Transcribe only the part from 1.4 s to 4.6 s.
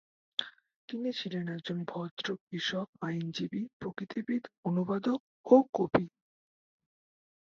একজন ভদ্র কৃষক, আইনজীবী, প্রকৃতিবিদ,